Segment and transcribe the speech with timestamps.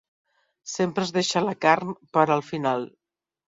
[0.75, 2.91] Sempre es deixa la carn per al final.